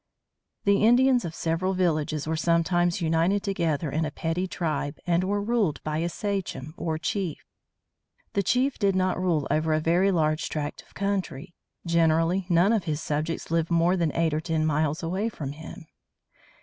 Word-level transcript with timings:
The 0.63 0.83
Indians 0.83 1.25
of 1.25 1.35
several 1.35 1.75
villages 1.75 2.25
were 2.25 2.35
sometimes 2.35 3.01
united 3.01 3.43
together 3.43 3.91
in 3.91 4.03
a 4.03 4.09
petty 4.09 4.47
tribe 4.47 4.97
and 5.05 5.23
were 5.23 5.43
ruled 5.43 5.79
by 5.83 5.99
a 5.99 6.09
sachem, 6.09 6.73
or 6.75 6.97
chief. 6.97 7.37
The 8.33 8.41
chief 8.41 8.79
did 8.79 8.95
not 8.95 9.21
rule 9.21 9.47
over 9.51 9.75
a 9.75 9.79
very 9.79 10.11
large 10.11 10.49
tract 10.49 10.81
of 10.81 10.95
country. 10.95 11.53
Generally 11.85 12.47
none 12.49 12.73
of 12.73 12.85
his 12.85 12.99
subjects 12.99 13.51
lived 13.51 13.69
more 13.69 13.95
than 13.95 14.11
eight 14.15 14.33
or 14.33 14.41
ten 14.41 14.65
miles 14.65 15.03
away 15.03 15.29
from 15.29 15.51
him. 15.51 15.85